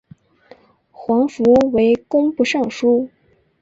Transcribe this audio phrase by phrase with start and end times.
[0.89, 1.43] 黄福
[1.73, 3.11] 为工部尚书。